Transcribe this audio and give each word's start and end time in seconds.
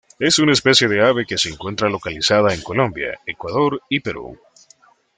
Es 0.17 0.39
una 0.39 0.53
especie 0.53 0.87
de 0.87 0.99
ave 0.99 1.27
que 1.27 1.37
se 1.37 1.49
encuentra 1.49 1.87
localizada 1.87 2.55
en 2.55 2.63
Colombia, 2.63 3.19
Ecuador 3.23 3.83
y 3.87 3.99
Perú. 3.99 4.35